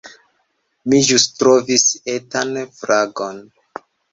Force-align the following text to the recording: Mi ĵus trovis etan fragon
Mi 0.93 1.01
ĵus 1.09 1.27
trovis 1.41 1.85
etan 2.17 2.59
fragon 2.81 3.47